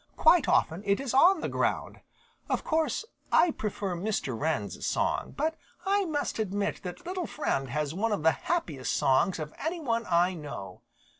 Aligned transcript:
Quite 0.17 0.47
often 0.47 0.81
it 0.83 0.99
is 0.99 1.13
on 1.13 1.41
the 1.41 1.47
ground. 1.47 2.01
Of 2.49 2.63
course 2.63 3.05
I 3.31 3.51
prefer 3.51 3.95
Mr. 3.95 4.35
Wren's 4.35 4.83
song, 4.83 5.35
but 5.37 5.53
I 5.85 6.05
must 6.05 6.39
admit 6.39 6.81
that 6.81 7.05
Little 7.05 7.27
Friend 7.27 7.69
has 7.69 7.93
one 7.93 8.11
of 8.11 8.23
the 8.23 8.31
happiest 8.31 8.93
songs 8.95 9.37
of 9.37 9.53
any 9.59 9.79
one 9.79 10.07
I 10.09 10.33
know. 10.33 10.81